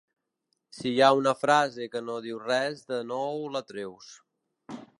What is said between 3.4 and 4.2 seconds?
la treus.